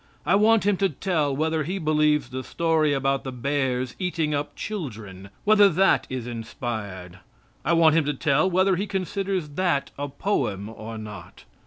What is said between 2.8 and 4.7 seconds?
about the bears eating up